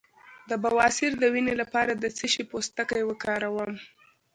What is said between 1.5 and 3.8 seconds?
لپاره د څه شي پوستکی وکاروم؟